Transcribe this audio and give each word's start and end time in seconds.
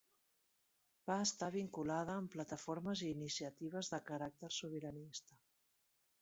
Va 1.09 1.17
estar 1.25 1.49
vinculada 1.55 2.15
amb 2.21 2.31
plataformes 2.37 3.05
i 3.09 3.11
iniciatives 3.17 3.93
de 3.93 4.01
caràcter 4.09 4.51
sobiranista. 4.57 5.39